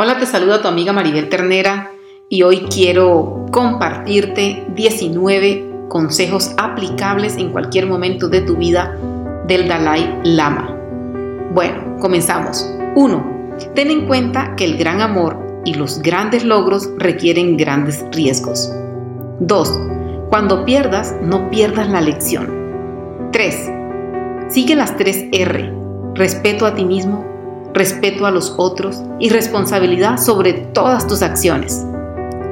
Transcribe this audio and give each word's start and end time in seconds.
Hola, 0.00 0.16
te 0.16 0.26
saluda 0.26 0.62
tu 0.62 0.68
amiga 0.68 0.92
Maribel 0.92 1.28
Ternera 1.28 1.90
y 2.28 2.44
hoy 2.44 2.68
quiero 2.72 3.46
compartirte 3.50 4.64
19 4.76 5.88
consejos 5.88 6.52
aplicables 6.56 7.36
en 7.36 7.50
cualquier 7.50 7.88
momento 7.88 8.28
de 8.28 8.42
tu 8.42 8.56
vida 8.56 8.96
del 9.48 9.66
Dalai 9.66 10.20
Lama. 10.22 10.72
Bueno, 11.52 11.96
comenzamos. 11.98 12.64
1. 12.94 13.56
Ten 13.74 13.90
en 13.90 14.06
cuenta 14.06 14.54
que 14.54 14.66
el 14.66 14.78
gran 14.78 15.00
amor 15.00 15.36
y 15.64 15.74
los 15.74 16.00
grandes 16.00 16.44
logros 16.44 16.88
requieren 16.98 17.56
grandes 17.56 18.04
riesgos. 18.12 18.72
2. 19.40 19.80
Cuando 20.28 20.64
pierdas, 20.64 21.16
no 21.22 21.50
pierdas 21.50 21.88
la 21.88 22.02
lección. 22.02 23.30
3. 23.32 23.70
Sigue 24.48 24.76
las 24.76 24.96
3 24.96 25.24
R. 25.32 25.74
Respeto 26.14 26.66
a 26.66 26.76
ti 26.76 26.84
mismo, 26.84 27.24
respeto 27.74 28.26
a 28.26 28.30
los 28.30 28.54
otros 28.56 29.02
y 29.18 29.28
responsabilidad 29.28 30.18
sobre 30.18 30.52
todas 30.52 31.06
tus 31.06 31.22
acciones. 31.22 31.86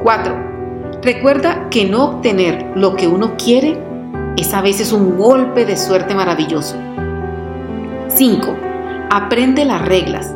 4. 0.03 1.01
Recuerda 1.03 1.69
que 1.71 1.85
no 1.85 2.05
obtener 2.05 2.73
lo 2.75 2.97
que 2.97 3.07
uno 3.07 3.37
quiere 3.37 3.81
es 4.37 4.53
a 4.55 4.61
veces 4.61 4.93
un 4.93 5.17
golpe 5.17 5.65
de 5.65 5.77
suerte 5.77 6.15
maravilloso. 6.15 6.77
5. 8.09 8.57
Aprende 9.11 9.65
las 9.65 9.83
reglas. 9.87 10.35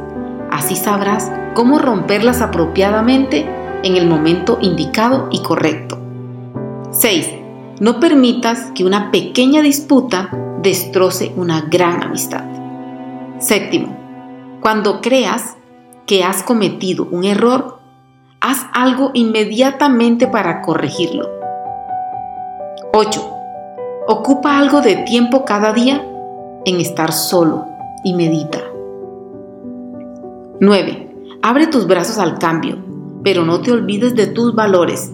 Así 0.51 0.77
sabrás 0.77 1.31
cómo 1.55 1.79
romperlas 1.79 2.41
apropiadamente 2.41 3.47
en 3.83 3.97
el 3.97 4.07
momento 4.07 4.59
indicado 4.61 5.29
y 5.31 5.43
correcto. 5.43 5.99
6. 6.91 7.31
No 7.81 8.01
permitas 8.01 8.73
que 8.75 8.85
una 8.85 9.11
pequeña 9.11 9.63
disputa 9.63 10.31
destroce 10.63 11.33
una 11.37 11.63
gran 11.63 12.03
amistad. 12.03 12.45
Séptimo, 13.39 13.97
cuando 14.61 15.01
creas 15.01 15.57
que 16.07 16.25
has 16.25 16.43
cometido 16.43 17.07
un 17.11 17.25
error, 17.25 17.79
haz 18.41 18.67
algo 18.73 19.11
inmediatamente 19.15 20.27
para 20.27 20.63
corregirlo. 20.63 21.29
8. 22.93 23.37
Ocupa 24.09 24.59
algo 24.59 24.81
de 24.81 24.97
tiempo 24.97 25.45
cada 25.45 25.73
día 25.73 26.05
en 26.65 26.81
estar 26.81 27.13
solo 27.13 27.67
y 28.05 28.15
medita. 28.15 28.59
9. 30.61 31.11
Abre 31.43 31.67
tus 31.69 31.87
brazos 31.87 32.19
al 32.19 32.39
cambio, 32.39 32.79
pero 33.23 33.45
no 33.45 33.61
te 33.61 33.73
olvides 33.73 34.15
de 34.15 34.27
tus 34.27 34.55
valores. 34.55 35.11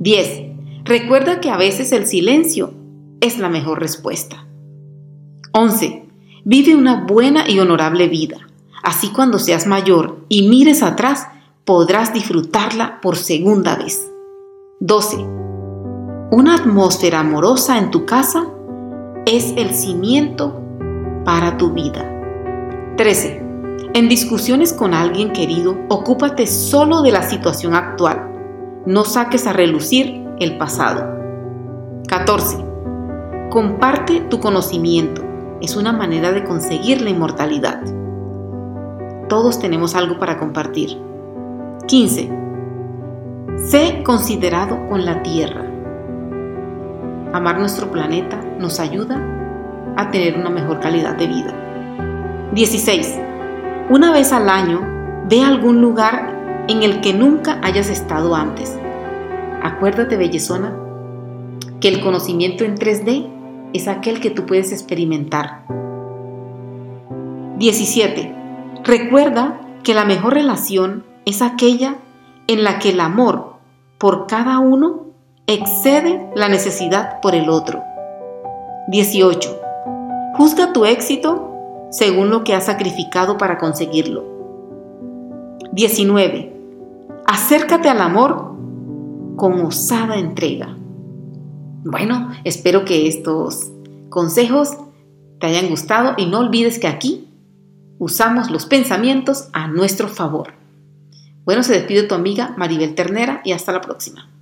10. 0.00 0.42
Recuerda 0.84 1.40
que 1.40 1.50
a 1.50 1.56
veces 1.56 1.92
el 1.92 2.06
silencio 2.06 2.74
es 3.20 3.38
la 3.38 3.48
mejor 3.48 3.80
respuesta. 3.80 4.46
11. 5.52 6.03
Vive 6.46 6.76
una 6.76 7.06
buena 7.06 7.48
y 7.48 7.58
honorable 7.58 8.06
vida. 8.06 8.36
Así 8.82 9.08
cuando 9.08 9.38
seas 9.38 9.66
mayor 9.66 10.26
y 10.28 10.46
mires 10.50 10.82
atrás, 10.82 11.26
podrás 11.64 12.12
disfrutarla 12.12 13.00
por 13.00 13.16
segunda 13.16 13.76
vez. 13.76 14.10
12. 14.80 15.16
Una 16.30 16.56
atmósfera 16.56 17.20
amorosa 17.20 17.78
en 17.78 17.90
tu 17.90 18.04
casa 18.04 18.44
es 19.24 19.54
el 19.56 19.70
cimiento 19.70 20.60
para 21.24 21.56
tu 21.56 21.72
vida. 21.72 22.04
13. 22.98 23.42
En 23.94 24.10
discusiones 24.10 24.74
con 24.74 24.92
alguien 24.92 25.32
querido, 25.32 25.78
ocúpate 25.88 26.46
solo 26.46 27.00
de 27.00 27.12
la 27.12 27.22
situación 27.22 27.74
actual. 27.74 28.82
No 28.84 29.06
saques 29.06 29.46
a 29.46 29.54
relucir 29.54 30.22
el 30.40 30.58
pasado. 30.58 31.08
14. 32.06 32.58
Comparte 33.48 34.20
tu 34.28 34.40
conocimiento. 34.40 35.33
Es 35.60 35.76
una 35.76 35.92
manera 35.92 36.32
de 36.32 36.44
conseguir 36.44 37.00
la 37.00 37.10
inmortalidad. 37.10 37.80
Todos 39.28 39.58
tenemos 39.58 39.94
algo 39.94 40.18
para 40.18 40.38
compartir. 40.38 40.98
15. 41.86 42.30
Sé 43.56 44.02
considerado 44.04 44.88
con 44.88 45.04
la 45.04 45.22
Tierra. 45.22 45.64
Amar 47.32 47.58
nuestro 47.58 47.90
planeta 47.90 48.40
nos 48.58 48.78
ayuda 48.80 49.20
a 49.96 50.10
tener 50.10 50.36
una 50.36 50.50
mejor 50.50 50.80
calidad 50.80 51.16
de 51.16 51.26
vida. 51.26 52.50
16. 52.52 53.18
Una 53.90 54.12
vez 54.12 54.32
al 54.32 54.48
año, 54.48 54.80
ve 55.28 55.42
a 55.42 55.48
algún 55.48 55.80
lugar 55.80 56.64
en 56.68 56.82
el 56.82 57.00
que 57.00 57.12
nunca 57.12 57.58
hayas 57.62 57.90
estado 57.90 58.34
antes. 58.34 58.78
Acuérdate, 59.62 60.16
bellezona, 60.16 60.76
que 61.80 61.88
el 61.88 62.00
conocimiento 62.00 62.64
en 62.64 62.76
3D 62.76 63.43
es 63.74 63.88
aquel 63.88 64.20
que 64.20 64.30
tú 64.30 64.46
puedes 64.46 64.72
experimentar. 64.72 65.66
17. 67.58 68.34
Recuerda 68.84 69.60
que 69.82 69.94
la 69.94 70.04
mejor 70.04 70.32
relación 70.34 71.04
es 71.26 71.42
aquella 71.42 71.96
en 72.46 72.64
la 72.64 72.78
que 72.78 72.90
el 72.90 73.00
amor 73.00 73.56
por 73.98 74.26
cada 74.26 74.60
uno 74.60 75.06
excede 75.46 76.30
la 76.34 76.48
necesidad 76.48 77.20
por 77.20 77.34
el 77.34 77.50
otro. 77.50 77.82
18. 78.88 79.60
Juzga 80.36 80.72
tu 80.72 80.84
éxito 80.84 81.50
según 81.90 82.30
lo 82.30 82.44
que 82.44 82.54
has 82.54 82.66
sacrificado 82.66 83.38
para 83.38 83.58
conseguirlo. 83.58 84.24
19. 85.72 86.54
Acércate 87.26 87.88
al 87.88 88.00
amor 88.00 88.54
con 89.36 89.60
osada 89.62 90.16
entrega. 90.16 90.76
Bueno, 91.84 92.32
espero 92.44 92.86
que 92.86 93.06
estos 93.06 93.70
consejos 94.08 94.70
te 95.38 95.46
hayan 95.46 95.68
gustado 95.68 96.14
y 96.16 96.24
no 96.24 96.38
olvides 96.38 96.78
que 96.78 96.86
aquí 96.86 97.28
usamos 97.98 98.50
los 98.50 98.64
pensamientos 98.64 99.48
a 99.52 99.68
nuestro 99.68 100.08
favor. 100.08 100.54
Bueno, 101.44 101.62
se 101.62 101.74
despide 101.74 102.04
tu 102.04 102.14
amiga 102.14 102.54
Maribel 102.56 102.94
Ternera 102.94 103.42
y 103.44 103.52
hasta 103.52 103.72
la 103.72 103.82
próxima. 103.82 104.33